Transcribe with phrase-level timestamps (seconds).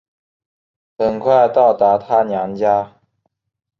[0.97, 2.95] 很快到达她娘家